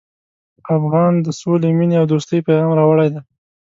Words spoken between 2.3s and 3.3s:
پیغام راوړی دی.